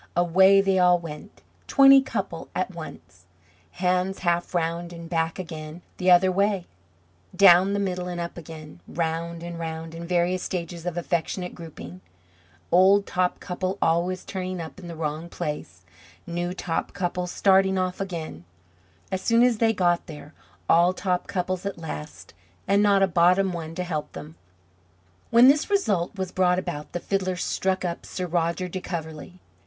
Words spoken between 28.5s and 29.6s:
de Coverley."